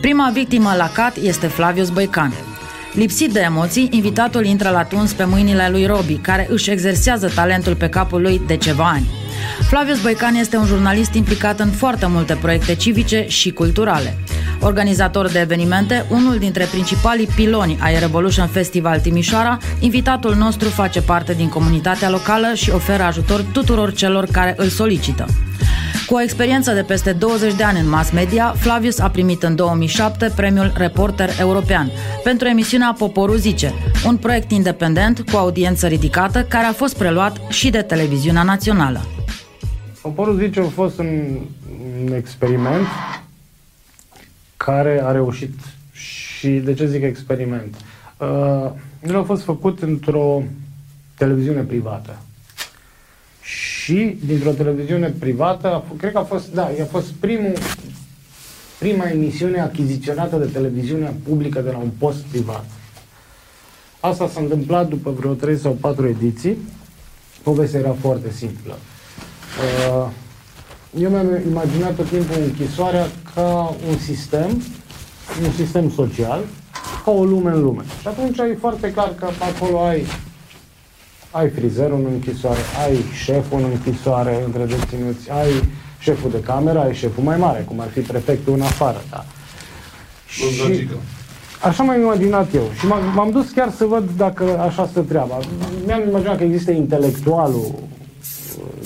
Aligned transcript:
Prima 0.00 0.30
victimă 0.34 0.74
la 0.76 0.90
CAT 0.94 1.16
este 1.16 1.46
Flavius 1.46 1.90
Băican. 1.90 2.32
Lipsit 2.92 3.32
de 3.32 3.40
emoții, 3.40 3.88
invitatul 3.90 4.44
intră 4.44 4.70
la 4.70 4.84
tuns 4.84 5.12
pe 5.12 5.24
mâinile 5.24 5.68
lui 5.70 5.86
Robi, 5.86 6.14
care 6.14 6.46
își 6.50 6.70
exersează 6.70 7.28
talentul 7.34 7.74
pe 7.74 7.88
capul 7.88 8.20
lui 8.20 8.40
de 8.46 8.56
ceva 8.56 8.84
ani. 8.84 9.10
Flavius 9.68 10.02
Băican 10.02 10.34
este 10.34 10.56
un 10.56 10.66
jurnalist 10.66 11.14
implicat 11.14 11.60
în 11.60 11.70
foarte 11.70 12.06
multe 12.06 12.34
proiecte 12.34 12.74
civice 12.74 13.24
și 13.28 13.52
culturale. 13.52 14.16
Organizator 14.64 15.28
de 15.28 15.38
evenimente, 15.38 16.06
unul 16.10 16.38
dintre 16.38 16.64
principalii 16.64 17.26
piloni 17.26 17.78
ai 17.80 17.98
Revolution 17.98 18.46
Festival 18.46 19.00
Timișoara, 19.00 19.58
invitatul 19.80 20.34
nostru 20.34 20.68
face 20.68 21.02
parte 21.02 21.32
din 21.32 21.48
comunitatea 21.48 22.10
locală 22.10 22.54
și 22.54 22.70
oferă 22.70 23.02
ajutor 23.02 23.44
tuturor 23.52 23.92
celor 23.92 24.26
care 24.32 24.54
îl 24.56 24.66
solicită. 24.68 25.26
Cu 26.06 26.14
o 26.14 26.20
experiență 26.20 26.72
de 26.72 26.82
peste 26.82 27.12
20 27.12 27.54
de 27.54 27.62
ani 27.62 27.80
în 27.80 27.88
mass 27.88 28.10
media, 28.10 28.54
Flavius 28.56 28.98
a 28.98 29.08
primit 29.08 29.42
în 29.42 29.54
2007 29.54 30.32
premiul 30.36 30.72
Reporter 30.76 31.30
European 31.40 31.90
pentru 32.24 32.48
emisiunea 32.48 32.94
Poporul 32.98 33.36
Zice, 33.36 33.72
un 34.06 34.16
proiect 34.16 34.50
independent 34.50 35.30
cu 35.30 35.36
audiență 35.36 35.86
ridicată 35.86 36.42
care 36.42 36.64
a 36.64 36.72
fost 36.72 36.96
preluat 36.96 37.40
și 37.48 37.70
de 37.70 37.82
televiziunea 37.82 38.42
națională. 38.42 39.00
Poporul 40.02 40.36
Zice 40.38 40.60
a 40.60 40.68
fost 40.74 40.98
un, 40.98 41.38
un 42.06 42.14
experiment 42.14 42.86
care 44.64 45.02
a 45.04 45.10
reușit. 45.10 45.54
Și 45.92 46.48
de 46.48 46.74
ce 46.74 46.86
zic 46.86 47.02
experiment? 47.02 47.74
Uh, 48.18 48.70
el 49.06 49.16
a 49.16 49.22
fost 49.22 49.42
făcut 49.42 49.82
într-o 49.82 50.42
televiziune 51.16 51.60
privată 51.60 52.18
și 53.40 54.18
dintr-o 54.24 54.50
televiziune 54.50 55.14
privată, 55.18 55.84
cred 55.96 56.12
că 56.12 56.18
a 56.18 56.22
fost, 56.22 56.52
da, 56.54 56.62
a 56.64 56.84
fost 56.90 57.10
primul, 57.10 57.52
prima 58.78 59.08
emisiune 59.08 59.60
achiziționată 59.60 60.36
de 60.36 60.44
televiziunea 60.44 61.14
publică 61.28 61.60
de 61.60 61.70
la 61.70 61.76
un 61.76 61.90
post 61.98 62.22
privat. 62.22 62.64
Asta 64.00 64.28
s-a 64.28 64.40
întâmplat 64.40 64.88
după 64.88 65.10
vreo 65.10 65.32
3 65.32 65.56
sau 65.56 65.72
4 65.72 66.08
ediții. 66.08 66.56
Povestea 67.42 67.80
era 67.80 67.96
foarte 68.00 68.30
simplă. 68.30 68.78
Uh, 69.88 70.10
eu 70.98 71.10
mi-am 71.10 71.38
imaginat 71.50 71.94
tot 71.94 72.08
timpul 72.08 72.36
închisoarea 72.42 73.06
ca 73.34 73.76
un 73.88 73.98
sistem, 73.98 74.62
un 75.44 75.52
sistem 75.56 75.90
social, 75.90 76.40
ca 77.04 77.10
o 77.10 77.24
lume 77.24 77.50
în 77.50 77.62
lume. 77.62 77.82
Și 78.00 78.08
atunci 78.08 78.38
e 78.38 78.56
foarte 78.60 78.92
clar 78.92 79.14
că 79.18 79.28
acolo 79.54 79.84
ai 79.84 80.06
ai 81.30 81.48
frizerul 81.48 81.98
în 81.98 82.12
închisoare, 82.12 82.58
ai 82.86 82.96
șeful 83.24 83.58
în 83.58 83.64
închisoare 83.64 84.42
între 84.44 84.64
deținuți, 84.64 85.30
ai 85.30 85.68
șeful 85.98 86.30
de 86.30 86.40
cameră, 86.40 86.78
ai 86.78 86.94
șeful 86.94 87.22
mai 87.22 87.36
mare, 87.36 87.64
cum 87.68 87.80
ar 87.80 87.88
fi 87.88 88.00
prefectul 88.00 88.52
în 88.52 88.60
afară, 88.60 89.02
da. 89.10 89.24
Și 90.26 90.88
așa 91.62 91.82
m-am 91.82 92.00
imaginat 92.00 92.54
eu. 92.54 92.70
Și 92.78 92.86
m-am 93.14 93.30
dus 93.30 93.50
chiar 93.50 93.70
să 93.70 93.84
văd 93.84 94.10
dacă 94.16 94.58
așa 94.58 94.86
stă 94.86 95.00
treaba. 95.00 95.38
Mi-am 95.86 96.08
imaginat 96.08 96.36
că 96.36 96.44
există 96.44 96.70
intelectualul 96.70 97.70
uh, 97.74 97.80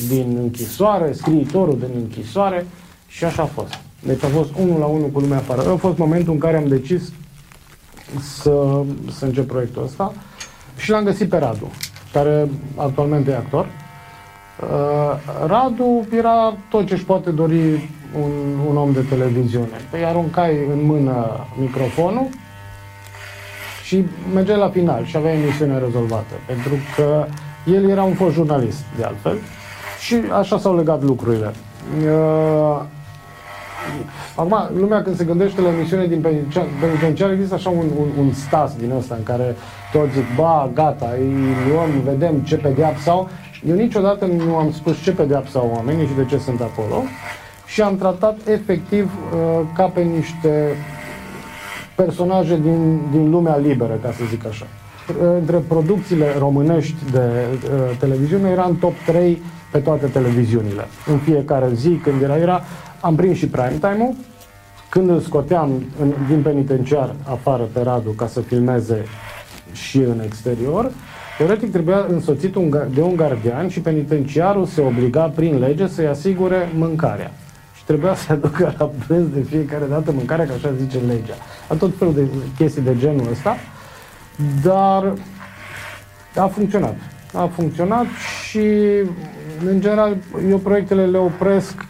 din 0.08 0.38
închisoare, 0.42 1.12
scriitorul 1.12 1.78
din 1.78 1.90
închisoare 1.94 2.66
și 3.06 3.24
așa 3.24 3.42
a 3.42 3.46
fost. 3.46 3.78
Deci 4.02 4.22
a 4.22 4.28
fost 4.28 4.50
unul 4.58 4.78
la 4.78 4.86
unul 4.86 5.08
cu 5.08 5.20
lumea 5.20 5.38
afară. 5.38 5.70
A 5.70 5.76
fost 5.76 5.98
momentul 5.98 6.32
în 6.32 6.38
care 6.38 6.56
am 6.56 6.68
decis 6.68 7.12
să, 8.20 8.82
să 9.12 9.24
încep 9.24 9.46
proiectul 9.46 9.82
ăsta 9.82 10.12
și 10.76 10.90
l-am 10.90 11.04
găsit 11.04 11.28
pe 11.28 11.38
Radu 11.38 11.70
care 12.12 12.48
actualmente 12.76 13.30
e 13.30 13.36
actor. 13.36 13.66
Uh, 14.60 14.66
Radu 15.46 16.06
era 16.10 16.56
tot 16.70 16.86
ce 16.86 16.94
își 16.94 17.04
poate 17.04 17.30
dori 17.30 17.90
un, 18.22 18.32
un 18.68 18.76
om 18.76 18.92
de 18.92 19.00
televiziune. 19.00 19.76
Păi 19.90 20.04
aruncai 20.04 20.56
în 20.72 20.84
mână 20.84 21.46
microfonul 21.60 22.28
și 23.84 24.04
mergeai 24.34 24.58
la 24.58 24.68
final 24.68 25.04
și 25.04 25.16
avea 25.16 25.32
emisiunea 25.32 25.78
rezolvată. 25.78 26.34
Pentru 26.46 26.72
că 26.96 27.26
el 27.74 27.88
era 27.88 28.02
un 28.02 28.14
fost 28.14 28.34
jurnalist, 28.34 28.84
de 28.96 29.04
altfel, 29.04 29.38
și 30.00 30.14
așa 30.32 30.58
s-au 30.58 30.76
legat 30.76 31.02
lucrurile. 31.02 31.52
Uh, 32.04 32.82
Acum, 34.34 34.56
lumea 34.78 35.02
când 35.02 35.16
se 35.16 35.24
gândește 35.24 35.60
la 35.60 35.68
emisiune 35.68 36.06
din 36.06 36.24
penitenciar, 36.80 37.30
există 37.30 37.54
așa 37.54 37.70
un, 37.70 37.86
un, 37.98 38.08
un 38.18 38.32
stas 38.32 38.76
din 38.76 38.92
ăsta 38.98 39.14
în 39.14 39.22
care 39.22 39.56
toți 39.92 40.12
zic, 40.12 40.24
ba, 40.36 40.70
gata, 40.74 41.14
îi 41.18 41.34
luăm, 41.72 41.90
vedem 42.04 42.34
ce 42.38 42.56
pedeapsă 42.56 43.10
au. 43.10 43.28
Eu 43.68 43.74
niciodată 43.74 44.26
nu 44.26 44.56
am 44.56 44.72
spus 44.72 45.02
ce 45.02 45.12
pedeapsă 45.12 45.58
au 45.58 45.72
oamenii 45.74 46.06
și 46.06 46.14
de 46.16 46.24
ce 46.24 46.38
sunt 46.38 46.60
acolo 46.60 47.02
și 47.66 47.82
am 47.82 47.96
tratat 47.96 48.36
efectiv 48.46 49.04
uh, 49.04 49.60
ca 49.74 49.84
pe 49.84 50.00
niște 50.00 50.76
personaje 51.94 52.58
din, 52.62 53.00
din 53.10 53.30
lumea 53.30 53.56
liberă, 53.56 53.98
ca 54.02 54.12
să 54.12 54.22
zic 54.30 54.46
așa. 54.46 54.66
Între 55.38 55.56
producțiile 55.56 56.26
românești 56.38 57.10
de 57.10 57.18
uh, 57.18 57.96
televiziune 57.98 58.48
era 58.48 58.64
în 58.64 58.74
top 58.74 58.94
3 59.06 59.42
pe 59.72 59.78
toate 59.78 60.06
televiziunile. 60.06 60.86
În 61.06 61.18
fiecare 61.18 61.68
zi, 61.74 61.88
când 61.88 62.22
era, 62.22 62.36
era 62.36 62.62
am 63.00 63.14
prins 63.14 63.36
și 63.36 63.46
prime 63.46 63.78
time-ul, 63.80 64.14
când 64.88 65.08
îl 65.08 65.20
scoteam 65.20 65.70
în, 66.00 66.12
din 66.28 66.42
penitenciar 66.42 67.14
afară 67.24 67.62
pe 67.72 67.80
Radu 67.82 68.10
ca 68.10 68.26
să 68.26 68.40
filmeze 68.40 69.04
și 69.72 69.96
în 69.96 70.20
exterior, 70.24 70.90
teoretic 71.38 71.72
trebuia 71.72 72.06
însoțit 72.08 72.54
un, 72.54 72.70
de 72.94 73.00
un 73.00 73.16
gardian 73.16 73.68
și 73.68 73.80
penitenciarul 73.80 74.66
se 74.66 74.80
obliga 74.80 75.22
prin 75.34 75.58
lege 75.58 75.86
să-i 75.86 76.06
asigure 76.06 76.72
mâncarea. 76.76 77.30
Și 77.76 77.84
trebuia 77.84 78.14
să 78.14 78.32
aducă 78.32 78.74
la 78.78 78.90
prânz 79.06 79.26
de 79.34 79.40
fiecare 79.40 79.84
dată 79.88 80.12
mâncarea, 80.12 80.46
că 80.46 80.52
așa 80.52 80.72
zice 80.78 80.98
legea. 81.06 81.34
A 81.68 81.74
tot 81.74 81.90
felul 81.98 82.14
de 82.14 82.26
chestii 82.56 82.82
de 82.82 82.96
genul 82.98 83.28
ăsta, 83.30 83.56
dar 84.62 85.12
a 86.36 86.46
funcționat. 86.46 86.96
A 87.32 87.50
funcționat 87.54 88.06
și, 88.48 88.66
în 89.64 89.80
general, 89.80 90.16
eu 90.48 90.58
proiectele 90.58 91.06
le 91.06 91.18
opresc 91.18 91.84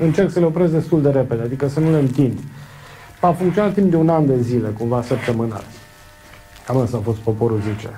încerc 0.00 0.30
să 0.30 0.38
le 0.38 0.44
opresc 0.44 0.72
destul 0.72 1.02
de 1.02 1.10
repede, 1.10 1.42
adică 1.42 1.68
să 1.68 1.80
nu 1.80 1.90
le 1.90 1.98
întind. 1.98 2.38
A 3.20 3.30
funcționat 3.30 3.74
timp 3.74 3.90
de 3.90 3.96
un 3.96 4.08
an 4.08 4.26
de 4.26 4.40
zile, 4.40 4.68
cumva 4.68 5.02
săptămânal. 5.02 5.64
Cam 6.66 6.76
asta 6.76 6.96
a 6.96 7.00
fost 7.00 7.18
poporul 7.18 7.60
zice. 7.60 7.96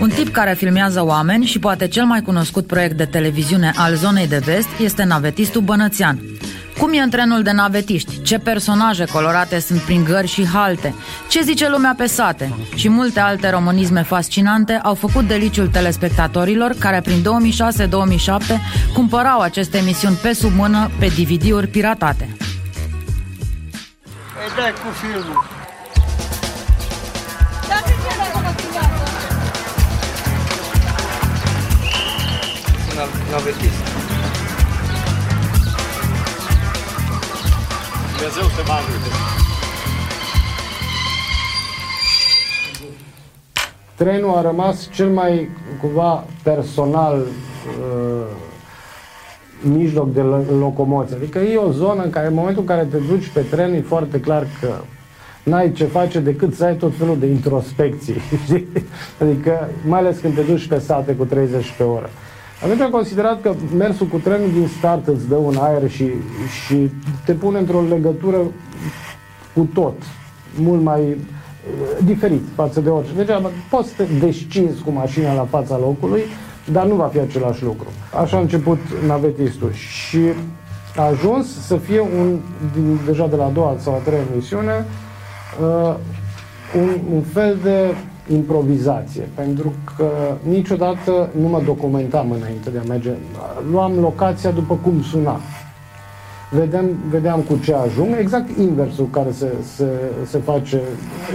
Un 0.00 0.08
tip 0.08 0.28
care 0.28 0.54
filmează 0.54 1.04
oameni 1.04 1.44
și 1.44 1.58
poate 1.58 1.88
cel 1.88 2.04
mai 2.04 2.20
cunoscut 2.20 2.66
proiect 2.66 2.96
de 2.96 3.04
televiziune 3.04 3.72
al 3.76 3.94
zonei 3.94 4.28
de 4.28 4.38
vest 4.44 4.68
este 4.80 5.04
navetistul 5.04 5.60
Bănățean. 5.60 6.31
Cum 6.78 6.92
e 6.92 6.98
în 6.98 7.10
trenul 7.10 7.42
de 7.42 7.50
navetiști? 7.50 8.22
Ce 8.22 8.38
personaje 8.38 9.04
colorate 9.04 9.58
sunt 9.58 9.80
prin 9.80 10.04
gări 10.04 10.26
și 10.26 10.46
halte? 10.46 10.94
Ce 11.28 11.42
zice 11.42 11.68
lumea 11.68 11.94
pe 11.96 12.06
sate? 12.06 12.54
Și 12.74 12.88
multe 12.88 13.20
alte 13.20 13.50
românisme 13.50 14.02
fascinante 14.02 14.72
au 14.82 14.94
făcut 14.94 15.26
deliciul 15.26 15.68
telespectatorilor 15.68 16.74
care 16.78 17.00
prin 17.00 17.22
2006-2007 17.22 17.24
cumpărau 18.92 19.40
aceste 19.40 19.78
emisiuni 19.78 20.16
pe 20.16 20.32
sub 20.32 20.52
mână 20.54 20.90
pe 20.98 21.06
DVD-uri 21.06 21.66
piratate. 21.66 22.28
Ei, 24.42 24.56
dai 24.56 24.72
cu 24.72 24.90
filmul. 25.00 25.50
Navetist. 33.30 33.81
Dumnezeu 38.22 38.48
să 38.48 38.62
mă 38.66 38.72
ajute. 38.72 39.08
Trenul 43.94 44.36
a 44.36 44.40
rămas 44.40 44.88
cel 44.92 45.08
mai, 45.08 45.48
cumva, 45.80 46.24
personal 46.42 47.18
uh, 47.18 48.26
mijloc 49.60 50.12
de 50.12 50.20
locomoție. 50.58 51.16
Adică 51.16 51.38
e 51.38 51.56
o 51.56 51.70
zonă 51.70 52.02
în 52.02 52.10
care, 52.10 52.26
în 52.26 52.34
momentul 52.34 52.60
în 52.60 52.68
care 52.68 52.84
te 52.90 52.96
duci 52.96 53.28
pe 53.28 53.40
tren, 53.40 53.72
e 53.72 53.80
foarte 53.80 54.20
clar 54.20 54.46
că 54.60 54.74
n-ai 55.42 55.72
ce 55.72 55.84
face 55.84 56.18
decât 56.18 56.54
să 56.54 56.64
ai 56.64 56.76
tot 56.76 56.92
felul 56.98 57.18
de 57.18 57.26
introspecții. 57.26 58.20
adică, 59.22 59.68
mai 59.86 59.98
ales 59.98 60.18
când 60.18 60.34
te 60.34 60.42
duci 60.42 60.66
pe 60.66 60.78
sate 60.78 61.12
cu 61.12 61.24
30 61.24 61.74
pe 61.76 61.82
oră. 61.82 62.10
Atunci 62.64 62.80
am 62.80 62.90
considerat 62.90 63.40
că 63.40 63.54
mersul 63.76 64.06
cu 64.06 64.18
trenul 64.18 64.50
din 64.52 64.68
start 64.78 65.06
îți 65.06 65.28
dă 65.28 65.34
un 65.34 65.56
aer 65.58 65.90
și, 65.90 66.04
și 66.64 66.90
te 67.24 67.32
pune 67.32 67.58
într-o 67.58 67.82
legătură 67.88 68.36
cu 69.54 69.68
tot, 69.74 69.94
mult 70.56 70.82
mai 70.82 71.00
uh, 71.00 72.04
diferit 72.04 72.42
față 72.54 72.80
de 72.80 72.88
orice. 72.88 73.12
Deci 73.16 73.28
poți 73.70 73.88
să 73.88 73.94
te 73.96 74.26
descinzi 74.26 74.82
cu 74.82 74.90
mașina 74.90 75.34
la 75.34 75.46
fața 75.50 75.78
locului, 75.78 76.22
dar 76.72 76.86
nu 76.86 76.94
va 76.94 77.06
fi 77.06 77.18
același 77.18 77.62
lucru. 77.62 77.86
Așa 78.22 78.36
a 78.36 78.40
început 78.40 78.78
navetistul 79.06 79.72
și 79.72 80.18
a 80.96 81.02
ajuns 81.02 81.66
să 81.66 81.76
fie 81.76 82.00
un, 82.00 82.38
din, 82.74 82.98
deja 83.06 83.26
de 83.26 83.36
la 83.36 83.44
a 83.44 83.48
doua 83.48 83.76
sau 83.78 83.94
a 83.94 83.96
treia 83.96 84.22
emisiune, 84.32 84.86
uh, 85.60 85.94
un, 86.76 86.98
un 87.14 87.22
fel 87.22 87.58
de 87.62 87.94
improvizație, 88.30 89.28
pentru 89.34 89.72
că 89.96 90.36
niciodată 90.42 91.30
nu 91.40 91.48
mă 91.48 91.62
documentam 91.64 92.30
înainte 92.30 92.70
de 92.70 92.78
a 92.78 92.88
merge. 92.88 93.10
Luam 93.70 93.98
locația 93.98 94.50
după 94.50 94.78
cum 94.82 95.02
suna. 95.02 95.40
Vedeam, 96.50 96.86
vedeam 97.10 97.40
cu 97.40 97.60
ce 97.64 97.74
ajung, 97.74 98.16
exact 98.18 98.58
inversul 98.58 99.08
care 99.10 99.32
se, 99.32 99.52
se, 99.74 99.86
se 100.26 100.38
face, 100.38 100.80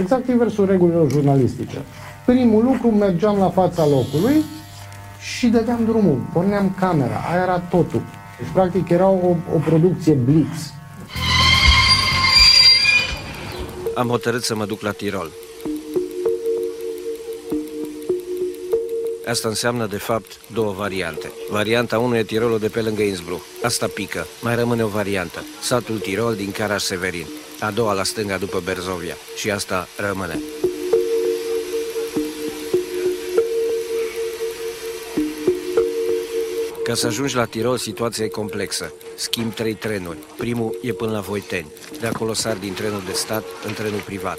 exact 0.00 0.28
inversul 0.28 0.66
regulilor 0.66 1.10
jurnalistice. 1.10 1.78
Primul 2.26 2.64
lucru, 2.64 2.88
mergeam 2.88 3.38
la 3.38 3.48
fața 3.48 3.86
locului 3.86 4.44
și 5.20 5.46
dădeam 5.46 5.84
drumul, 5.84 6.18
porneam 6.32 6.74
camera, 6.78 7.24
aia 7.30 7.42
era 7.42 7.58
totul. 7.58 8.02
Deci, 8.38 8.48
practic, 8.52 8.88
era 8.88 9.08
o, 9.08 9.36
o 9.54 9.58
producție 9.64 10.12
blitz. 10.12 10.72
Am 13.94 14.08
hotărât 14.08 14.42
să 14.42 14.56
mă 14.56 14.64
duc 14.64 14.80
la 14.80 14.90
Tirol. 14.90 15.30
Asta 19.28 19.48
înseamnă, 19.48 19.86
de 19.86 19.96
fapt, 19.96 20.40
două 20.52 20.72
variante. 20.72 21.32
Varianta 21.50 21.98
1 21.98 22.16
e 22.16 22.22
Tirolul 22.22 22.58
de 22.58 22.68
pe 22.68 22.80
lângă 22.80 23.02
Innsbruck. 23.02 23.44
Asta 23.62 23.86
pică. 23.86 24.26
Mai 24.42 24.54
rămâne 24.54 24.84
o 24.84 24.88
variantă. 24.88 25.44
Satul 25.60 25.98
Tirol 25.98 26.34
din 26.34 26.52
Caraș 26.52 26.82
Severin. 26.82 27.26
A 27.60 27.70
doua 27.70 27.92
la 27.92 28.02
stânga 28.02 28.36
după 28.36 28.60
Berzovia. 28.64 29.14
Și 29.36 29.50
asta 29.50 29.88
rămâne. 29.96 30.38
Ca 36.84 36.94
să 36.94 37.06
ajungi 37.06 37.34
la 37.34 37.44
Tirol, 37.44 37.76
situația 37.78 38.24
e 38.24 38.28
complexă. 38.28 38.92
Schimb 39.16 39.54
trei 39.54 39.74
trenuri. 39.74 40.18
Primul 40.38 40.78
e 40.82 40.92
până 40.92 41.12
la 41.12 41.20
Voiteni. 41.20 41.72
De 42.00 42.06
acolo 42.06 42.32
sar 42.32 42.56
din 42.56 42.74
trenul 42.74 43.02
de 43.06 43.12
stat 43.12 43.44
în 43.66 43.72
trenul 43.72 44.00
privat. 44.00 44.38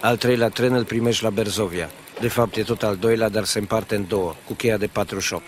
Al 0.00 0.16
treilea 0.16 0.48
tren 0.48 0.72
îl 0.72 0.84
primești 0.84 1.22
la 1.22 1.30
Berzovia. 1.30 1.90
De 2.20 2.28
fapt, 2.28 2.56
e 2.56 2.62
tot 2.62 2.82
al 2.82 2.96
doilea, 2.96 3.28
dar 3.28 3.44
se 3.44 3.58
împarte 3.58 3.94
în 3.94 4.06
două, 4.08 4.34
cu 4.46 4.52
cheia 4.52 4.76
de 4.76 4.86
48. 4.86 5.42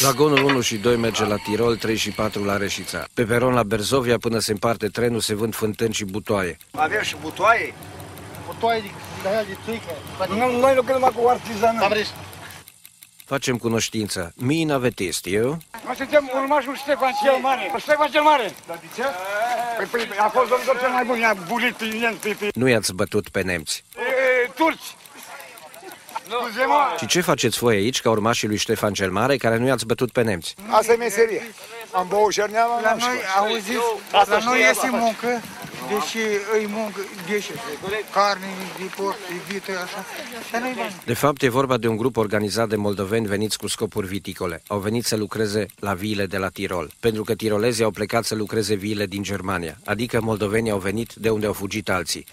Vagonul 0.00 0.42
1 0.44 0.60
și 0.60 0.76
2 0.76 0.96
merge 0.96 1.24
la 1.24 1.36
Tirol, 1.36 1.76
3 1.76 1.96
și 1.96 2.10
4 2.10 2.44
la 2.44 2.56
Reșița. 2.56 3.06
Pe 3.14 3.22
peron 3.22 3.52
la 3.54 3.62
Berzovia, 3.62 4.18
până 4.18 4.38
se 4.38 4.52
împarte 4.52 4.86
trenul, 4.88 5.20
se 5.20 5.34
vând 5.34 5.54
fântâni 5.54 5.92
și 5.92 6.04
butoaie. 6.04 6.56
Avem 6.70 7.02
și 7.02 7.16
butoaie? 7.20 7.74
Butoaie 8.46 8.80
de, 8.80 8.90
de 9.22 9.28
aia 9.28 9.42
de 9.42 9.56
țuică. 9.64 9.90
Nu, 10.28 10.58
noi 10.60 10.74
lucrăm 10.74 10.94
numai 10.94 11.12
cu 11.16 11.28
artizanat. 11.28 11.92
Am 13.30 13.36
râs. 13.36 13.44
Facem 13.46 13.56
cunoștință. 13.56 14.32
Mi 14.36 14.64
navetist, 14.64 15.26
eu? 15.26 15.58
Noi 15.84 15.94
suntem 15.96 16.30
urmașul 16.34 16.76
Ștefan 16.76 17.12
cel 17.22 17.36
Mare. 17.40 17.72
Ștefan 17.78 18.10
cel 18.10 18.22
Mare. 18.22 18.52
Dar 18.66 18.78
de 18.80 18.86
ce? 18.96 19.02
Păi, 19.76 19.86
păi, 19.90 20.08
a 20.18 20.28
fost 20.28 20.48
domnul 20.48 20.78
cel 20.80 20.88
mai 20.90 21.04
bun, 21.04 21.18
i-a 21.18 21.34
bulit 21.48 21.74
pe 21.74 21.84
nemți, 21.84 22.28
pe, 22.28 22.36
pe 22.38 22.48
Nu 22.54 22.68
i-ați 22.68 22.94
bătut 22.94 23.28
pe 23.28 23.42
nemți. 23.42 23.84
e, 23.96 24.50
turci. 24.54 24.94
Scuze, 26.32 26.64
mă. 26.64 26.94
Și 26.98 27.06
ce 27.06 27.20
faceți 27.20 27.58
voi 27.58 27.76
aici, 27.76 28.00
ca 28.00 28.10
urmașii 28.10 28.48
lui 28.48 28.56
Ștefan 28.56 28.92
cel 28.92 29.10
Mare, 29.10 29.36
care 29.36 29.56
nu 29.56 29.66
i-ați 29.66 29.86
bătut 29.86 30.10
pe 30.12 30.22
nemți? 30.22 30.54
Asta 30.68 30.92
e 30.92 30.96
meserie. 30.96 31.42
Am 31.92 32.06
băut 32.08 32.32
șerneava, 32.32 32.74
La 32.80 32.88
n-am 32.88 32.98
noi, 32.98 33.08
știut. 33.08 33.36
auziți, 33.38 33.84
Asta 34.12 34.38
la 34.38 34.44
noi 34.44 34.54
știe 34.56 34.68
este 34.70 34.86
apa. 34.86 34.96
muncă, 34.96 35.40
deci 35.92 36.22
îi 36.58 36.66
muncă, 36.68 37.00
deci 37.30 37.50
carne 38.12 38.46
de 38.78 38.84
porc, 38.96 39.16
de 39.28 39.52
vită, 39.52 39.70
așa, 39.70 40.04
dar 40.52 40.60
nu-i 40.60 40.74
bani. 40.76 40.94
De 41.04 41.14
fapt, 41.14 41.42
e 41.42 41.48
vorba 41.48 41.76
de 41.76 41.88
un 41.88 41.96
grup 41.96 42.16
organizat 42.16 42.68
de 42.68 42.76
moldoveni 42.76 43.26
veniți 43.26 43.58
cu 43.58 43.66
scopuri 43.66 44.06
viticole. 44.06 44.62
Au 44.66 44.78
venit 44.78 45.04
să 45.04 45.16
lucreze 45.16 45.66
la 45.78 45.94
viile 45.94 46.26
de 46.26 46.36
la 46.36 46.48
Tirol, 46.48 46.90
pentru 47.00 47.24
că 47.24 47.34
tirolezii 47.34 47.84
au 47.84 47.90
plecat 47.90 48.24
să 48.24 48.34
lucreze 48.34 48.74
viile 48.74 49.06
din 49.06 49.22
Germania, 49.22 49.78
adică 49.84 50.20
moldovenii 50.20 50.70
au 50.70 50.78
venit 50.78 51.12
de 51.14 51.30
unde 51.30 51.46
au 51.46 51.52
fugit 51.52 51.90
alții. 51.90 52.26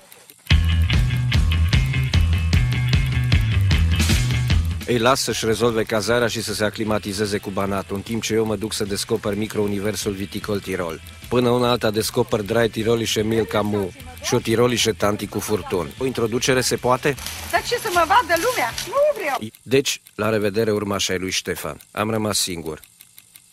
Îi 4.87 4.97
las 4.97 5.21
să-și 5.21 5.45
rezolve 5.45 5.83
cazarea 5.83 6.27
și 6.27 6.41
să 6.41 6.53
se 6.53 6.63
aclimatizeze 6.63 7.37
cu 7.37 7.49
banatul, 7.49 7.95
în 7.95 8.01
timp 8.01 8.23
ce 8.23 8.33
eu 8.33 8.45
mă 8.45 8.55
duc 8.55 8.73
să 8.73 8.83
descoper 8.83 9.35
microuniversul 9.35 10.11
viticol 10.11 10.59
Tirol. 10.59 11.01
Până 11.29 11.49
una 11.49 11.69
alta 11.69 11.91
descoper 11.91 12.41
Drai 12.41 12.69
Tirolișe 12.69 13.21
Mil 13.21 13.45
Camu 13.45 13.91
și 14.23 14.33
o 14.33 14.39
Tirolișe 14.39 14.91
Tanti 14.91 15.27
cu 15.27 15.39
furtun. 15.39 15.89
O 15.97 16.05
introducere 16.05 16.61
se 16.61 16.75
poate? 16.75 17.15
Dar 17.51 17.63
ce 17.63 17.77
să 17.77 17.89
mă 17.93 18.05
vadă 18.07 18.41
lumea? 18.45 18.73
Nu 18.87 19.19
vreau. 19.19 19.39
Deci, 19.61 20.01
la 20.15 20.29
revedere 20.29 20.71
urmașai 20.71 21.17
lui 21.17 21.31
Ștefan. 21.31 21.79
Am 21.91 22.09
rămas 22.09 22.39
singur. 22.39 22.79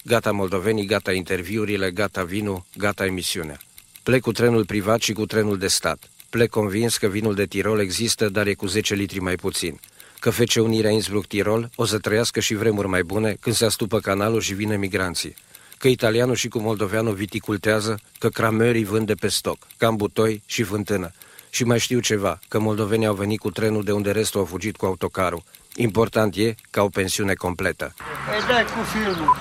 Gata 0.05 0.33
moldovenii, 0.33 0.87
gata 0.87 1.13
interviurile, 1.13 1.91
gata 1.91 2.23
vinul, 2.23 2.65
gata 2.77 3.05
emisiunea. 3.05 3.59
Plec 4.03 4.21
cu 4.21 4.33
trenul 4.33 4.65
privat 4.65 5.01
și 5.01 5.13
cu 5.13 5.27
trenul 5.27 5.59
de 5.59 5.69
stat. 5.69 6.11
Plec 6.31 6.51
convins 6.51 6.97
că 6.97 7.07
vinul 7.07 7.35
de 7.35 7.47
Tirol 7.47 7.81
există, 7.81 8.29
dar 8.29 8.47
e 8.47 8.55
cu 8.55 8.67
10 8.67 8.95
litri 8.95 9.21
mai 9.21 9.35
puțin. 9.35 9.81
Că 10.25 10.31
fece 10.31 10.61
Unirea 10.61 10.91
Innsbruck-Tirol 10.91 11.71
o 11.77 11.85
să 11.85 11.99
trăiască 11.99 12.41
și 12.41 12.55
vremuri 12.55 12.89
mai 12.89 13.03
bune 13.03 13.37
când 13.41 13.55
se 13.55 13.65
astupă 13.65 13.99
canalul 13.99 14.41
și 14.41 14.55
vin 14.55 14.71
emigranții. 14.71 15.37
Că 15.79 15.89
italianul 15.89 16.35
și 16.35 16.49
cu 16.49 16.59
moldoveanul 16.59 17.15
viticultează, 17.15 17.99
că 18.19 18.29
cramării 18.29 18.85
vând 18.85 19.07
de 19.07 19.15
pe 19.15 19.29
stoc, 19.29 19.59
cam 19.77 19.97
butoi 19.97 20.43
și 20.47 20.63
fântână. 20.63 21.11
Și 21.51 21.65
mai 21.65 21.79
știu 21.79 22.01
ceva, 22.01 22.39
că 22.49 22.59
moldovenii 22.59 23.07
au 23.07 23.15
venit 23.15 23.41
cu 23.41 23.51
trenul 23.51 23.85
de 23.85 23.93
unde 23.93 24.11
restul 24.11 24.41
au 24.41 24.47
fugit 24.47 24.77
cu 24.77 24.87
autocarul. 24.87 25.43
Important 25.77 26.37
e 26.37 26.55
ca 26.71 26.83
o 26.83 26.89
pensiune 26.89 27.35
completă. 27.35 27.95
Îi 28.39 28.47
dai 28.49 28.65
cu 28.65 28.83
filmul. 28.93 29.37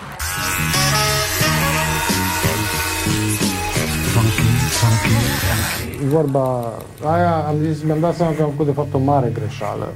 Vorba 6.01 6.73
aia, 7.03 7.35
am 7.35 7.57
zis, 7.63 7.83
mi-am 7.83 7.99
dat 7.99 8.15
seama 8.15 8.35
că 8.35 8.43
am 8.43 8.49
făcut 8.49 8.65
de 8.65 8.71
fapt 8.71 8.93
o 8.93 8.97
mare 8.97 9.31
greșeală. 9.33 9.93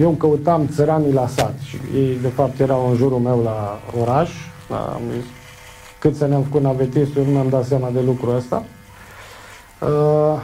Eu 0.00 0.10
căutam 0.10 0.68
țăranii 0.72 1.12
la 1.12 1.26
sat 1.26 1.54
și 1.64 1.76
ei 1.94 2.18
de 2.22 2.28
fapt 2.28 2.60
erau 2.60 2.88
în 2.90 2.96
jurul 2.96 3.18
meu 3.18 3.42
la 3.42 3.80
oraș. 4.00 4.30
Da, 4.68 4.76
am 4.76 5.00
zis, 5.12 5.24
cât 5.98 6.16
să 6.16 6.26
ne-am 6.26 6.42
făcut 6.42 6.62
navetistul, 6.62 7.22
eu 7.22 7.24
nu 7.24 7.32
mi-am 7.32 7.48
dat 7.48 7.64
seama 7.64 7.90
de 7.92 8.00
lucrul 8.00 8.36
ăsta. 8.36 8.64
Uh, 9.80 10.40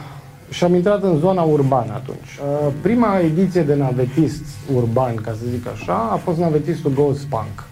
și 0.49 0.63
am 0.63 0.73
intrat 0.73 1.03
în 1.03 1.17
zona 1.17 1.41
urbană 1.41 1.93
atunci. 1.93 2.39
Uh, 2.39 2.73
prima 2.81 3.19
ediție 3.19 3.61
de 3.61 3.75
navetist 3.75 4.43
urban, 4.75 5.15
ca 5.15 5.31
să 5.31 5.45
zic 5.49 5.67
așa, 5.67 5.93
a 6.11 6.15
fost 6.15 6.37
navetistul 6.37 6.91
Ghost 6.91 7.25
Punk. 7.25 7.63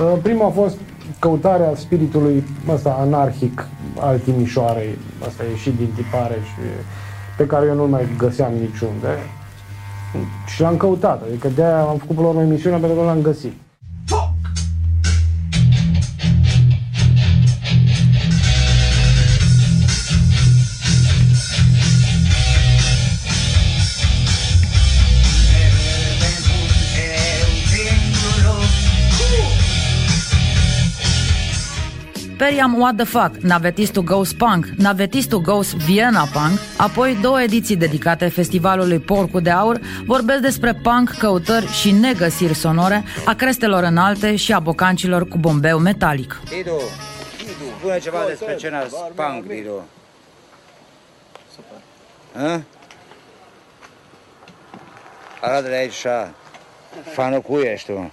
Uh, 0.00 0.18
primul 0.22 0.44
a 0.44 0.50
fost 0.50 0.76
căutarea 1.18 1.72
spiritului 1.74 2.44
ăsta 2.68 2.96
anarhic 3.00 3.66
al 3.98 4.18
Timișoarei, 4.18 4.98
asta 5.26 5.42
a 5.46 5.50
ieșit 5.50 5.76
din 5.76 5.90
tipare 5.94 6.34
și 6.34 6.60
pe 7.36 7.46
care 7.46 7.66
eu 7.66 7.74
nu 7.74 7.86
mai 7.86 8.08
găseam 8.18 8.52
niciunde. 8.52 9.18
Și 10.46 10.60
l-am 10.60 10.76
căutat, 10.76 11.22
adică 11.22 11.48
de-aia 11.48 11.80
am 11.80 11.96
făcut 11.96 12.14
până 12.14 12.20
la 12.20 12.32
urmă 12.32 12.42
emisiunea 12.42 12.78
pentru 12.78 12.98
că 12.98 13.04
l-am 13.04 13.22
găsit. 13.22 13.52
Periam 32.36 32.74
What 32.78 32.96
the 32.96 33.04
Fuck, 33.04 33.36
Navetistul 33.36 34.02
Goes 34.02 34.32
Punk, 34.32 34.66
Navetistul 34.76 35.40
Goes 35.40 35.72
Vienna 35.72 36.24
Punk, 36.32 36.58
apoi 36.76 37.18
două 37.22 37.42
ediții 37.42 37.76
dedicate 37.76 38.28
festivalului 38.28 38.98
Porcu 38.98 39.40
de 39.40 39.50
Aur, 39.50 39.80
vorbesc 40.06 40.40
despre 40.40 40.74
punk, 40.74 41.10
căutări 41.10 41.66
și 41.66 41.90
negăsiri 41.90 42.54
sonore 42.54 43.04
a 43.24 43.34
crestelor 43.34 43.82
înalte 43.82 44.36
și 44.36 44.52
a 44.52 44.58
bocancilor 44.58 45.28
cu 45.28 45.38
bombeu 45.38 45.78
metalic. 45.78 46.40
Didu, 46.48 46.80
spune 47.78 47.98
ceva 47.98 48.24
despre 48.28 48.54
scena 48.58 48.78
punk, 49.14 49.46
Didu. 49.46 49.84
Super. 51.54 51.78
Hă? 52.48 52.60
Arată 55.40 55.68
de 55.68 55.74
aici 55.74 56.06
așa. 56.06 56.34
Fanul 57.12 57.40
cui 57.40 57.62
ești 57.62 57.92
tu? 57.92 58.12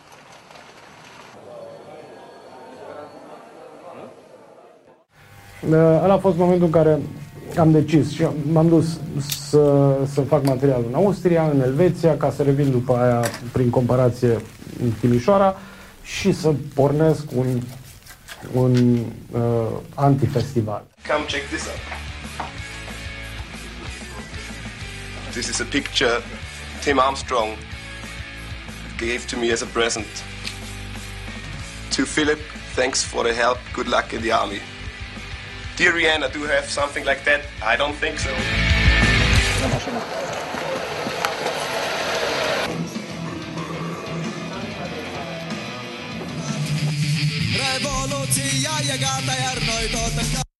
Ăla 5.69 6.13
a 6.13 6.17
fost 6.17 6.37
momentul 6.37 6.65
în 6.65 6.71
care 6.71 6.99
am 7.59 7.71
decis 7.71 8.11
și 8.11 8.27
m-am 8.51 8.67
dus 8.67 8.99
să, 9.49 9.95
să 10.13 10.21
fac 10.21 10.45
material 10.45 10.83
în 10.87 10.93
Austria, 10.93 11.49
în 11.53 11.61
Elveția, 11.61 12.17
ca 12.17 12.31
să 12.31 12.43
revin 12.43 12.71
după 12.71 12.97
aia, 12.97 13.23
prin 13.51 13.69
comparație, 13.69 14.41
în 14.81 14.91
Timișoara 14.99 15.55
și 16.03 16.33
să 16.33 16.53
pornesc 16.73 17.23
un, 17.35 17.61
un 18.53 18.97
uh, 19.31 19.41
antifestival. 19.95 20.83
Come 21.07 21.25
check 21.25 21.47
this 21.47 21.65
out. 21.67 21.79
This 25.31 25.47
is 25.47 25.59
a 25.59 25.65
picture 25.69 26.11
Tim 26.83 26.99
Armstrong 26.99 27.49
gave 28.97 29.25
to 29.31 29.37
me 29.39 29.51
as 29.51 29.61
a 29.61 29.67
present. 29.73 30.05
To 31.95 32.03
Philip, 32.03 32.39
thanks 32.75 33.03
for 33.03 33.23
the 33.23 33.33
help. 33.33 33.57
Good 33.73 33.87
luck 33.87 34.11
in 34.13 34.21
the 34.21 34.31
army. 34.31 34.61
Dear 35.77 35.93
Rihanna, 35.93 36.31
do 36.31 36.39
you 36.39 36.45
have 36.45 36.65
something 36.69 37.05
like 37.05 37.23
that? 37.25 37.41
I 37.63 37.75
don't 37.75 37.95
think 37.95 38.19
so. 38.19 38.29
Revoluția 47.61 48.93
e 48.93 48.97
gata, 48.97 49.33
iar 49.41 49.57
noi 49.57 49.87
tot 49.91 50.21
încăcat 50.21 50.50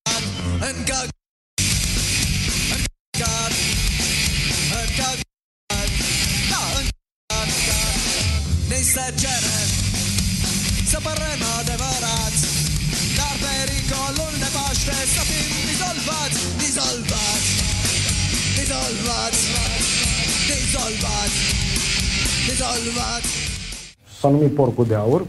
numit 24.32 24.54
Porcul 24.54 24.86
de 24.86 24.96
Aur. 24.96 25.26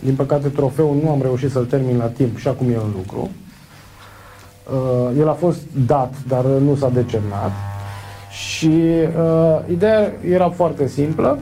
Din 0.00 0.14
păcate, 0.14 0.48
trofeul 0.48 0.96
nu 1.02 1.10
am 1.10 1.22
reușit 1.22 1.50
să-l 1.50 1.64
termin 1.64 1.96
la 1.96 2.06
timp 2.06 2.38
și 2.38 2.48
acum 2.48 2.70
e 2.70 2.74
în 2.74 2.92
lucru. 2.96 3.30
Uh, 4.72 5.18
el 5.18 5.28
a 5.28 5.32
fost 5.32 5.58
dat, 5.86 6.14
dar 6.28 6.44
nu 6.44 6.74
s-a 6.74 6.88
decernat. 6.88 7.52
Și 8.30 8.66
uh, 8.66 9.60
ideea 9.70 10.12
era 10.28 10.48
foarte 10.48 10.86
simplă. 10.86 11.38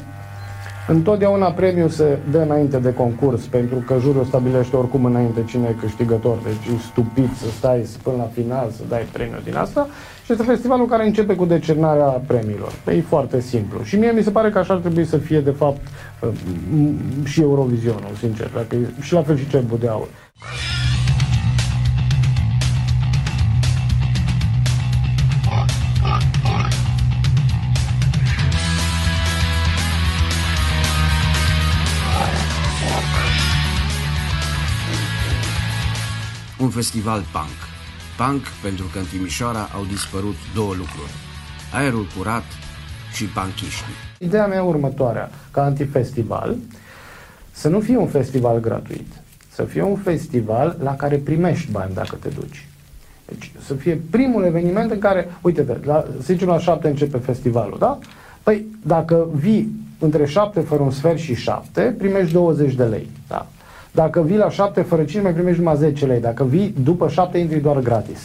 Întotdeauna 0.88 1.50
premiul 1.50 1.88
se 1.88 2.18
dă 2.30 2.38
înainte 2.38 2.76
de 2.78 2.92
concurs, 2.94 3.42
pentru 3.42 3.76
că 3.86 3.96
jurul 4.00 4.24
stabilește 4.24 4.76
oricum 4.76 5.04
înainte 5.04 5.44
cine 5.46 5.66
e 5.70 5.80
câștigător. 5.80 6.38
Deci 6.42 6.74
e 6.74 6.78
stupid 6.90 7.36
să 7.36 7.46
stai 7.56 7.86
până 8.02 8.16
la 8.16 8.30
final 8.34 8.70
să 8.70 8.82
dai 8.88 9.06
premiul 9.12 9.40
din 9.44 9.56
asta. 9.56 9.88
Și 10.24 10.32
este 10.32 10.44
festivalul 10.44 10.86
care 10.86 11.06
începe 11.06 11.34
cu 11.34 11.44
decernarea 11.44 12.04
premiilor. 12.26 12.72
E 12.88 13.00
foarte 13.00 13.40
simplu. 13.40 13.82
Și 13.82 13.96
mie 13.96 14.10
mi 14.10 14.22
se 14.22 14.30
pare 14.30 14.50
că 14.50 14.58
așa 14.58 14.74
ar 14.74 14.80
trebui 14.80 15.04
să 15.04 15.16
fie, 15.16 15.40
de 15.40 15.50
fapt, 15.50 15.80
uh, 16.20 16.28
m- 16.32 17.24
și 17.26 17.40
Eurovizionul, 17.40 18.10
sincer. 18.18 18.50
Dacă 18.54 18.74
e, 18.76 18.88
și 19.00 19.12
la 19.12 19.22
fel 19.22 19.36
și 19.36 19.48
Cerbul 19.48 19.78
de 19.80 19.88
Aur. 19.88 20.08
Un 36.64 36.70
festival 36.70 37.22
punk. 37.32 37.58
Punk 38.18 38.42
pentru 38.62 38.84
că 38.92 38.98
în 38.98 39.04
Timișoara 39.04 39.68
au 39.74 39.84
dispărut 39.84 40.34
două 40.54 40.68
lucruri. 40.68 41.14
Aerul 41.72 42.06
curat 42.16 42.44
și 43.14 43.24
punkiștii. 43.24 43.94
Ideea 44.18 44.46
mea 44.46 44.56
e 44.58 44.60
următoarea, 44.60 45.30
ca 45.50 45.62
antifestival, 45.62 46.56
să 47.50 47.68
nu 47.68 47.80
fie 47.80 47.96
un 47.96 48.06
festival 48.06 48.60
gratuit, 48.60 49.12
să 49.48 49.62
fie 49.64 49.82
un 49.82 49.96
festival 49.96 50.76
la 50.82 50.96
care 50.96 51.16
primești 51.16 51.70
bani 51.70 51.94
dacă 51.94 52.16
te 52.16 52.28
duci. 52.28 52.68
Deci 53.24 53.52
să 53.64 53.74
fie 53.74 54.00
primul 54.10 54.44
eveniment 54.44 54.90
în 54.90 54.98
care, 54.98 55.28
uite, 55.40 55.80
la, 55.84 56.04
să 56.16 56.32
zicem 56.32 56.48
la 56.48 56.58
șapte 56.58 56.88
începe 56.88 57.18
festivalul, 57.18 57.76
da? 57.78 57.98
Păi 58.42 58.66
dacă 58.82 59.28
vii 59.34 59.72
între 59.98 60.26
șapte 60.26 60.60
fără 60.60 60.82
un 60.82 60.90
sfert 60.90 61.18
și 61.18 61.34
șapte, 61.34 61.94
primești 61.98 62.32
20 62.32 62.74
de 62.74 62.84
lei, 62.84 63.08
da? 63.28 63.46
Dacă 63.94 64.22
vii 64.22 64.36
la 64.36 64.50
șapte 64.50 64.82
fără 64.82 65.04
5, 65.04 65.22
mai 65.22 65.32
primești 65.32 65.58
numai 65.60 65.76
10 65.76 66.06
lei. 66.06 66.20
Dacă 66.20 66.44
vii 66.44 66.74
după 66.82 67.08
șapte, 67.08 67.38
intri 67.38 67.60
doar 67.60 67.78
gratis. 67.78 68.18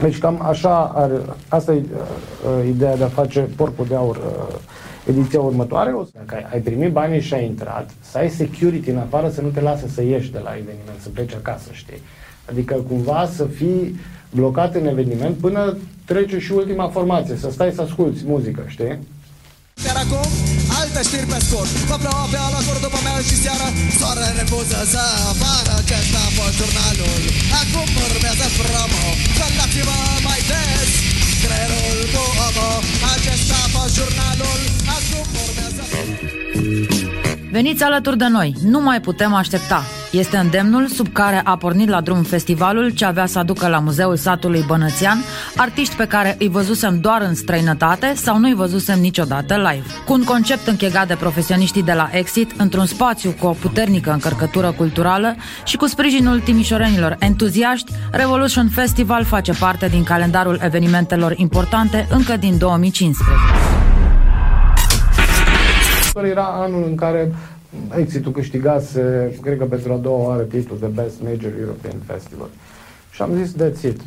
Deci 0.00 0.18
cam 0.18 0.42
așa, 0.42 0.92
are, 0.94 1.12
asta 1.48 1.72
e 1.72 1.76
uh, 1.76 1.82
uh, 2.60 2.68
ideea 2.68 2.96
de 2.96 3.04
a 3.04 3.08
face 3.08 3.40
porcul 3.40 3.86
de 3.88 3.94
aur 3.94 4.16
uh, 4.16 4.54
ediția 5.06 5.40
următoare. 5.40 5.92
O 5.92 6.04
să- 6.04 6.10
Dacă 6.14 6.34
ai, 6.34 6.46
ai 6.52 6.60
primit 6.60 6.92
banii 6.92 7.20
și 7.20 7.34
ai 7.34 7.44
intrat, 7.46 7.90
să 8.10 8.18
ai 8.18 8.30
security 8.30 8.90
în 8.90 8.98
afară 8.98 9.28
să 9.30 9.40
nu 9.40 9.48
te 9.48 9.60
lasă 9.60 9.86
să 9.94 10.02
ieși 10.02 10.32
de 10.32 10.38
la 10.44 10.50
eveniment, 10.50 10.98
să 11.02 11.08
pleci 11.08 11.34
acasă, 11.34 11.68
știi? 11.72 12.02
Adică 12.50 12.74
cumva 12.88 13.28
să 13.36 13.44
fii 13.44 14.00
blocat 14.30 14.74
în 14.74 14.86
eveniment 14.86 15.36
până 15.36 15.76
trece 16.04 16.38
și 16.38 16.52
ultima 16.52 16.88
formație, 16.88 17.36
să 17.36 17.50
stai 17.50 17.72
să 17.74 17.80
asculti 17.82 18.18
muzică, 18.26 18.62
știi? 18.66 18.98
Iar 19.86 19.96
acum, 20.04 20.24
alte 20.80 21.00
știri 21.08 21.26
pe 21.32 21.38
scurt 21.46 21.72
Vă 21.90 21.96
plouă 22.02 22.24
pe 22.32 22.38
ala 22.46 22.60
cur 22.66 22.78
după 22.86 22.98
mea 23.06 23.18
și 23.21 23.21
seara 23.44 23.68
Soarele 23.98 24.30
refuză 24.40 24.80
să 24.94 25.02
apară 25.32 25.72
Acesta 25.82 26.20
a 26.28 26.30
fost 26.38 26.54
jurnalul. 26.60 27.22
Acum 27.60 27.88
urmează 28.06 28.46
promo 28.58 29.04
Dați-vă 29.58 29.98
mai 30.28 30.40
des. 30.50 30.90
Creierul 31.42 31.98
cu 32.14 32.22
obo 32.46 32.68
Acesta 33.14 33.56
a 33.64 33.68
fost 33.74 33.92
jurnalul. 33.98 34.60
Acum 34.96 35.26
urmează 35.44 35.82
Veniți 37.56 37.82
alături 37.82 38.18
de 38.18 38.28
noi, 38.28 38.54
nu 38.74 38.80
mai 38.80 39.00
putem 39.00 39.34
aștepta. 39.34 40.01
Este 40.12 40.36
îndemnul 40.36 40.86
sub 40.86 41.12
care 41.12 41.40
a 41.44 41.56
pornit 41.56 41.88
la 41.88 42.00
drum 42.00 42.22
festivalul 42.22 42.90
ce 42.90 43.04
avea 43.04 43.26
să 43.26 43.38
aducă 43.38 43.68
la 43.68 43.78
Muzeul 43.78 44.16
Satului 44.16 44.64
Bănățean 44.66 45.18
artiști 45.56 45.96
pe 45.96 46.06
care 46.06 46.36
îi 46.38 46.48
văzusem 46.48 47.00
doar 47.00 47.20
în 47.20 47.34
străinătate 47.34 48.12
sau 48.14 48.38
nu 48.38 48.46
îi 48.46 48.54
văzusem 48.54 49.00
niciodată 49.00 49.54
live. 49.56 49.86
Cu 50.04 50.12
un 50.12 50.24
concept 50.24 50.66
închegat 50.66 51.06
de 51.06 51.14
profesioniștii 51.14 51.82
de 51.82 51.92
la 51.92 52.08
Exit, 52.12 52.52
într-un 52.56 52.86
spațiu 52.86 53.34
cu 53.40 53.46
o 53.46 53.50
puternică 53.50 54.12
încărcătură 54.12 54.72
culturală 54.72 55.36
și 55.64 55.76
cu 55.76 55.86
sprijinul 55.86 56.40
timișorenilor 56.40 57.16
entuziaști, 57.18 57.92
Revolution 58.10 58.68
Festival 58.68 59.24
face 59.24 59.52
parte 59.52 59.88
din 59.88 60.04
calendarul 60.04 60.58
evenimentelor 60.62 61.34
importante 61.36 62.06
încă 62.10 62.36
din 62.36 62.58
2015. 62.58 63.36
Era 66.30 66.44
anul 66.44 66.84
în 66.88 66.94
care 66.94 67.32
Exitul 67.96 68.32
câștigase, 68.32 69.32
cred 69.42 69.58
că 69.58 69.64
pentru 69.64 69.92
a 69.92 69.96
doua 69.96 70.26
oară, 70.26 70.42
titlul 70.42 70.78
de 70.78 70.86
Best 70.86 71.22
Major 71.22 71.52
European 71.60 71.94
Festival. 72.06 72.48
Și 73.10 73.22
am 73.22 73.30
zis, 73.42 73.54
that's 73.54 73.82
it. 73.82 74.00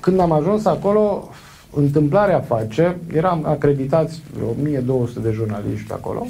Când 0.00 0.20
am 0.20 0.32
ajuns 0.32 0.64
acolo, 0.64 1.30
întâmplarea 1.74 2.40
face, 2.40 2.98
eram 3.12 3.44
acreditați 3.46 4.22
vreo 4.34 4.48
1200 4.48 5.20
de 5.20 5.30
jurnaliști 5.30 5.92
acolo, 5.92 6.26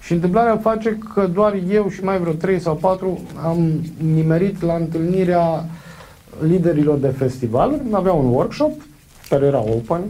și 0.00 0.12
întâmplarea 0.12 0.56
face 0.56 0.98
că 1.14 1.26
doar 1.26 1.58
eu 1.70 1.88
și 1.88 2.04
mai 2.04 2.18
vreo 2.18 2.32
3 2.32 2.60
sau 2.60 2.74
4 2.74 3.20
am 3.44 3.84
nimerit 4.14 4.62
la 4.62 4.74
întâlnirea 4.74 5.64
liderilor 6.42 6.98
de 6.98 7.08
festival. 7.08 7.80
Avea 7.90 8.12
un 8.12 8.26
workshop 8.26 8.72
care 9.28 9.46
era 9.46 9.58
open, 9.58 10.02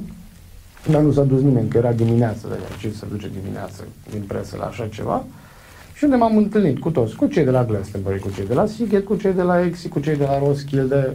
dar 0.91 1.03
nu 1.03 1.13
s-a 1.13 1.23
dus 1.23 1.41
nimeni, 1.43 1.69
că 1.69 1.77
era 1.77 1.93
dimineață, 1.93 2.49
de 2.49 2.57
ce 2.81 2.91
se 2.91 3.07
duce 3.11 3.31
dimineață 3.43 3.85
din 4.11 4.23
presă 4.27 4.57
la 4.59 4.65
așa 4.65 4.87
ceva. 4.87 5.25
Și 5.97 6.05
unde 6.05 6.17
m-am 6.17 6.37
întâlnit 6.37 6.79
cu 6.79 6.91
toți, 6.91 7.15
cu 7.15 7.27
cei 7.27 7.45
de 7.45 7.51
la 7.51 7.65
Glastonbury, 7.65 8.19
cu 8.19 8.31
cei 8.35 8.47
de 8.47 8.55
la 8.55 8.67
Sighet, 8.67 9.05
cu 9.05 9.17
cei 9.17 9.33
de 9.33 9.43
la 9.43 9.65
Exi, 9.65 9.89
cu 9.89 10.01
cei 10.01 10.17
de 10.17 10.25
la 10.25 10.39
Roskilde, 10.39 11.13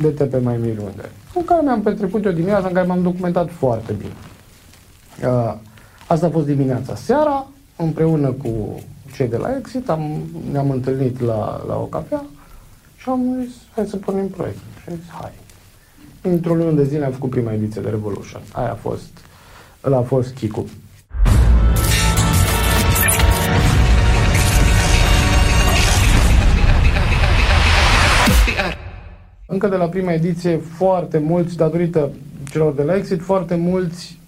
de 0.00 0.08
te 0.08 0.24
pe 0.24 0.38
mai 0.38 0.56
mii 0.56 0.76
unde. 0.84 1.10
Cu 1.34 1.42
care 1.42 1.62
mi-am 1.62 1.82
petrecut 1.82 2.24
o 2.24 2.32
dimineață 2.32 2.66
în 2.66 2.72
care 2.72 2.86
m-am 2.86 3.02
documentat 3.02 3.50
foarte 3.50 3.92
bine. 3.92 4.12
Uh, 5.24 5.54
asta 6.06 6.26
a 6.26 6.30
fost 6.30 6.46
dimineața. 6.46 6.94
Seara, 6.94 7.46
împreună 7.76 8.30
cu 8.30 8.82
cei 9.14 9.28
de 9.28 9.36
la 9.36 9.56
Exit, 9.56 9.88
am, 9.88 10.22
ne-am 10.52 10.70
întâlnit 10.70 11.20
la, 11.20 11.64
la 11.66 11.76
o 11.76 11.84
cafea 11.84 12.24
și 12.96 13.08
am 13.08 13.36
zis, 13.40 13.54
hai 13.74 13.86
să 13.86 13.96
pornim 13.96 14.28
proiectul. 14.28 14.66
Și 14.82 14.88
am 14.88 14.96
zis, 14.96 15.10
hai. 15.20 15.32
Într-o 16.22 16.54
lună 16.54 16.70
de 16.70 16.84
zile 16.84 17.04
am 17.04 17.12
făcut 17.12 17.30
prima 17.30 17.52
ediție 17.52 17.80
de 17.80 17.88
Revolution. 17.88 18.42
Aia 18.52 18.70
a 18.70 18.74
fost, 18.74 19.10
ăla 19.84 19.96
a 19.96 20.02
fost 20.02 20.34
Chicu. 20.34 20.66
Încă 29.60 29.76
de 29.76 29.82
la 29.82 29.88
prima 29.88 30.12
ediție, 30.12 30.56
foarte 30.56 31.18
mulți, 31.18 31.56
datorită 31.56 32.10
celor 32.50 32.74
de 32.74 32.82
la 32.82 32.96
Exit, 32.96 33.20
foarte 33.22 33.54
mulți 33.54 34.18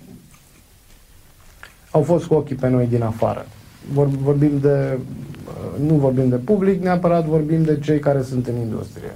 au 1.90 2.02
fost 2.02 2.24
cu 2.24 2.34
ochii 2.34 2.56
pe 2.56 2.68
noi 2.68 2.86
din 2.86 3.02
afară. 3.02 3.46
Vor, 3.92 4.06
vorbim 4.06 4.58
de, 4.60 4.98
uh, 5.46 5.88
nu 5.88 5.94
vorbim 5.94 6.28
de 6.28 6.36
public 6.36 6.82
neapărat, 6.82 7.24
vorbim 7.24 7.62
de 7.62 7.78
cei 7.78 7.98
care 7.98 8.22
sunt 8.22 8.46
în 8.46 8.56
industrie. 8.56 9.12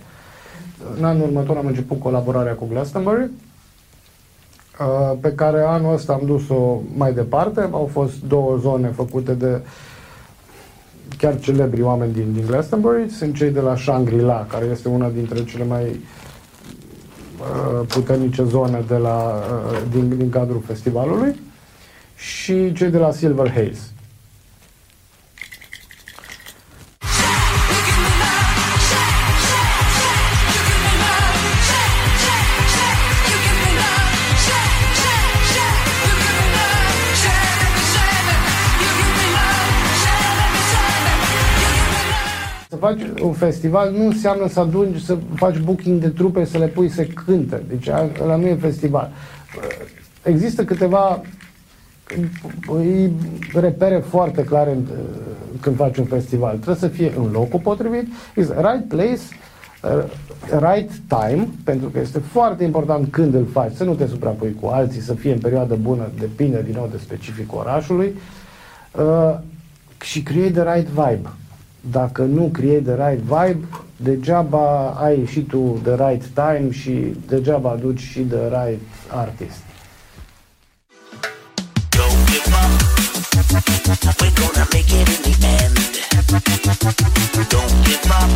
În 0.97 1.05
anul 1.05 1.23
următor 1.23 1.57
am 1.57 1.67
început 1.67 2.01
colaborarea 2.01 2.55
cu 2.55 2.67
Glastonbury, 2.67 3.31
uh, 4.81 5.19
pe 5.21 5.33
care 5.33 5.61
anul 5.61 5.95
ăsta 5.95 6.13
am 6.13 6.23
dus-o 6.27 6.81
mai 6.97 7.13
departe. 7.13 7.69
Au 7.71 7.89
fost 7.93 8.23
două 8.23 8.57
zone 8.57 8.89
făcute 8.89 9.33
de 9.33 9.61
chiar 11.19 11.41
celebri 11.41 11.83
oameni 11.83 12.13
din, 12.13 12.33
din 12.33 12.45
Glastonbury, 12.47 13.11
sunt 13.11 13.35
cei 13.35 13.51
de 13.51 13.61
la 13.61 13.77
Shangri-La, 13.77 14.47
care 14.51 14.65
este 14.65 14.89
una 14.89 15.09
dintre 15.09 15.45
cele 15.45 15.65
mai 15.65 16.01
uh, 17.41 17.87
puternice 17.87 18.45
zone 18.45 18.85
de 18.89 18.97
la, 18.97 19.17
uh, 19.17 19.79
din, 19.91 20.17
din 20.17 20.29
cadrul 20.29 20.63
festivalului 20.67 21.41
și 22.17 22.73
cei 22.73 22.91
de 22.91 22.99
la 22.99 23.11
Silver 23.11 23.51
Haze. 23.51 23.94
Faci 42.85 43.21
un 43.23 43.33
festival 43.33 43.93
nu 43.93 44.07
înseamnă 44.07 44.49
să 44.49 44.61
adungi, 44.61 45.05
să 45.05 45.17
faci 45.35 45.59
booking 45.59 46.01
de 46.01 46.09
trupe, 46.09 46.45
să 46.45 46.59
le 46.59 46.67
pui 46.67 46.89
să 46.89 47.03
cânte. 47.03 47.63
Deci 47.69 47.89
ăla 48.23 48.37
nu 48.37 48.47
e 48.47 48.55
festival. 48.55 49.11
Există 50.23 50.65
câteva 50.65 51.21
repere 53.53 53.99
foarte 53.99 54.45
clare 54.45 54.79
când 55.61 55.77
faci 55.77 55.97
un 55.97 56.05
festival. 56.05 56.51
Trebuie 56.51 56.77
să 56.77 56.89
fie 56.89 57.13
în 57.17 57.31
locul 57.33 57.61
potrivit, 57.61 58.07
is 58.37 58.49
right 58.49 58.89
place, 58.89 59.21
uh, 59.83 60.05
right 60.49 60.91
time, 61.07 61.49
pentru 61.65 61.89
că 61.89 61.99
este 61.99 62.19
foarte 62.19 62.65
important 62.65 63.13
când 63.13 63.35
îl 63.35 63.47
faci, 63.53 63.75
să 63.75 63.85
nu 63.85 63.95
te 63.95 64.07
suprapui 64.07 64.57
cu 64.61 64.67
alții, 64.67 65.01
să 65.01 65.15
fie 65.15 65.33
în 65.33 65.39
perioadă 65.39 65.75
bună, 65.75 66.11
depinde 66.19 66.63
din 66.63 66.75
nou 66.77 66.89
de 66.91 66.99
specificul 66.99 67.59
orașului, 67.59 68.15
uh, 68.93 69.39
și 70.01 70.23
create 70.23 70.51
the 70.51 70.75
right 70.75 70.89
vibe. 70.89 71.29
Dacă 71.91 72.23
nu 72.23 72.51
create 72.53 72.81
the 72.81 73.09
right 73.09 73.23
vibe, 73.23 73.67
degeaba 73.97 74.89
ai 74.89 75.27
și 75.31 75.41
tu 75.41 75.81
the 75.83 75.95
right 75.95 76.25
time 76.35 76.69
și 76.71 77.15
degeaba 77.27 77.71
aduci 77.71 78.01
și 78.01 78.21
the 78.21 78.49
right 78.49 78.81
artist. 79.09 79.63
We're 84.21 84.33
gonna 84.41 84.67
make 84.73 84.93
it 85.01 85.09
in 85.09 85.21
the 85.23 85.47
end. 85.63 85.77
Don't 87.49 87.75
give 87.85 88.11
up. 88.21 88.31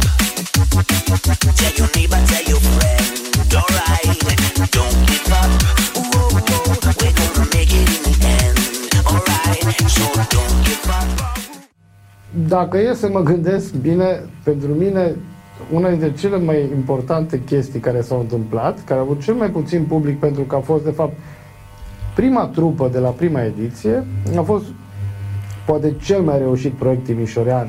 Tell 1.57 1.73
your 1.77 1.89
neighbor, 1.95 2.21
tell 2.27 2.48
Dacă 12.49 12.79
e 12.79 12.95
să 12.95 13.09
mă 13.09 13.21
gândesc 13.21 13.75
bine, 13.75 14.21
pentru 14.45 14.69
mine 14.69 15.15
una 15.73 15.89
dintre 15.89 16.13
cele 16.13 16.39
mai 16.39 16.61
importante 16.61 17.43
chestii 17.47 17.81
care 17.81 18.01
s-au 18.01 18.21
întâmplat, 18.21 18.85
care 18.85 19.01
a 19.01 19.03
avut 19.03 19.23
cel 19.23 19.35
mai 19.35 19.51
puțin 19.51 19.85
public 19.85 20.19
pentru 20.19 20.43
că 20.43 20.57
a 20.57 20.61
fost 20.61 20.85
de 20.85 20.91
fapt 20.91 21.13
prima 22.15 22.47
trupă 22.47 22.89
de 22.93 22.99
la 22.99 23.09
prima 23.09 23.43
ediție, 23.43 24.05
a 24.39 24.43
fost 24.43 24.65
poate 25.67 25.95
cel 26.03 26.21
mai 26.21 26.39
reușit 26.39 26.73
proiect 26.73 27.05
timișorean 27.05 27.69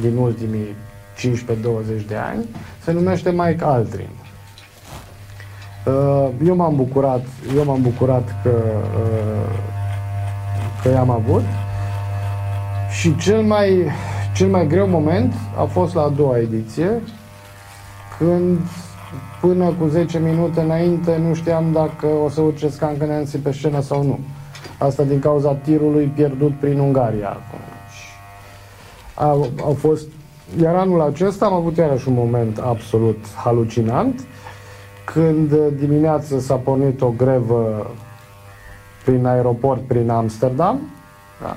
din 0.00 0.16
ultimii 0.16 0.74
15-20 1.16 2.06
de 2.08 2.16
ani, 2.16 2.44
se 2.84 2.92
numește 2.92 3.30
Mike 3.30 3.64
Altrin. 3.64 4.08
Uh, 5.86 6.28
eu 6.46 6.56
m-am 6.56 6.76
bucurat, 6.76 7.24
eu 7.56 7.64
m-am 7.64 7.82
bucurat 7.82 8.42
că, 8.42 8.50
uh, 8.50 9.58
că 10.82 10.88
i-am 10.88 11.10
avut 11.10 11.44
și 13.00 13.16
cel 13.16 13.42
mai, 13.42 13.86
cel 14.36 14.48
mai 14.48 14.66
greu 14.66 14.88
moment 14.88 15.32
a 15.58 15.64
fost 15.64 15.94
la 15.94 16.02
a 16.02 16.08
doua 16.08 16.38
ediție, 16.38 17.02
când 18.18 18.58
până 19.40 19.72
cu 19.78 19.86
10 19.86 20.18
minute 20.18 20.60
înainte 20.60 21.16
nu 21.16 21.34
știam 21.34 21.72
dacă 21.72 22.06
o 22.24 22.28
să 22.28 22.40
urce 22.40 22.68
Skank 22.68 23.02
Nancy 23.02 23.38
pe 23.38 23.52
scenă 23.52 23.80
sau 23.80 24.02
nu. 24.02 24.18
Asta 24.78 25.02
din 25.02 25.18
cauza 25.18 25.54
tirului 25.54 26.12
pierdut 26.14 26.52
prin 26.60 26.78
Ungaria. 26.78 27.36
Au, 29.14 29.50
au 29.62 29.72
fost... 29.72 30.06
Iar 30.60 30.74
anul 30.74 31.00
acesta 31.00 31.46
am 31.46 31.52
avut 31.52 31.76
iarăși 31.76 32.08
un 32.08 32.14
moment 32.14 32.58
absolut 32.58 33.24
halucinant 33.44 34.26
când 35.04 35.54
dimineața 35.78 36.38
s-a 36.38 36.54
pornit 36.54 37.00
o 37.00 37.12
grevă 37.16 37.90
prin 39.04 39.26
aeroport, 39.26 39.80
prin 39.80 40.10
Amsterdam, 40.10 40.80
da? 41.40 41.56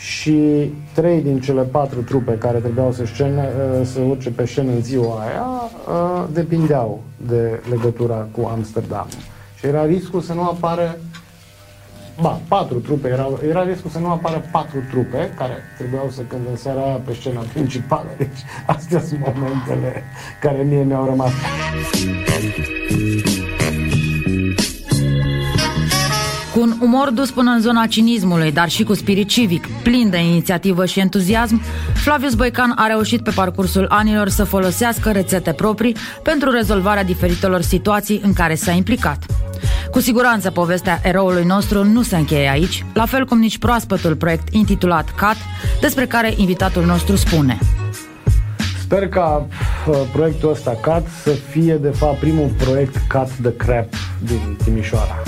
Și 0.00 0.70
trei 0.92 1.22
din 1.22 1.40
cele 1.40 1.62
patru 1.62 2.02
trupe 2.02 2.32
care 2.32 2.58
trebuiau 2.58 2.92
să, 2.92 3.04
scene, 3.04 3.48
să 3.84 4.00
urce 4.00 4.30
pe 4.30 4.46
scenă 4.46 4.70
în 4.70 4.82
ziua 4.82 5.20
aia 5.20 5.70
depindeau 6.32 7.02
de 7.16 7.60
legătura 7.70 8.26
cu 8.32 8.48
Amsterdam. 8.52 9.06
Și 9.58 9.66
era 9.66 9.84
riscul 9.84 10.20
să 10.20 10.32
nu 10.32 10.42
apară 10.42 10.98
ba, 12.20 12.40
patru 12.48 12.78
trupe, 12.78 13.08
era, 13.08 13.28
era 13.48 13.62
riscul 13.62 13.90
să 13.90 13.98
nu 13.98 14.10
apară 14.10 14.44
patru 14.52 14.78
trupe 14.90 15.34
care 15.36 15.54
trebuiau 15.78 16.10
să 16.10 16.20
cânte 16.20 16.50
în 16.50 16.56
seara 16.56 16.82
aia 16.82 17.00
pe 17.04 17.12
scena 17.12 17.40
principală. 17.52 18.08
Deci 18.16 18.38
astea 18.66 19.00
sunt 19.00 19.20
momentele 19.20 20.02
care 20.40 20.62
mie 20.62 20.82
mi-au 20.82 21.04
rămas. 21.04 21.32
Umor 26.80 27.10
dus 27.10 27.30
până 27.30 27.50
în 27.50 27.60
zona 27.60 27.86
cinismului, 27.86 28.52
dar 28.52 28.68
și 28.68 28.82
cu 28.82 28.94
spirit 28.94 29.28
civic, 29.28 29.66
plin 29.82 30.10
de 30.10 30.18
inițiativă 30.18 30.84
și 30.84 31.00
entuziasm, 31.00 31.62
Flavius 31.94 32.34
Boican 32.34 32.72
a 32.76 32.86
reușit 32.86 33.22
pe 33.22 33.30
parcursul 33.30 33.86
anilor 33.88 34.28
să 34.28 34.44
folosească 34.44 35.10
rețete 35.10 35.52
proprii 35.52 35.96
pentru 36.22 36.50
rezolvarea 36.50 37.04
diferitelor 37.04 37.60
situații 37.60 38.20
în 38.24 38.32
care 38.32 38.54
s-a 38.54 38.72
implicat. 38.72 39.24
Cu 39.90 40.00
siguranță 40.00 40.50
povestea 40.50 41.00
eroului 41.02 41.44
nostru 41.44 41.84
nu 41.84 42.02
se 42.02 42.16
încheie 42.16 42.48
aici, 42.48 42.84
la 42.94 43.06
fel 43.06 43.24
cum 43.24 43.38
nici 43.38 43.58
proaspătul 43.58 44.16
proiect 44.16 44.54
intitulat 44.54 45.14
CAT, 45.14 45.36
despre 45.80 46.06
care 46.06 46.32
invitatul 46.36 46.84
nostru 46.84 47.16
spune. 47.16 47.58
Sper 48.80 49.08
ca 49.08 49.46
uh, 49.88 49.96
proiectul 50.12 50.50
ăsta 50.50 50.78
CAT 50.82 51.06
să 51.22 51.30
fie 51.30 51.74
de 51.74 51.88
fapt 51.90 52.18
primul 52.18 52.50
proiect 52.58 52.96
CAT 53.08 53.36
de 53.36 53.56
crap 53.56 53.88
din 54.18 54.56
Timișoara. 54.64 55.22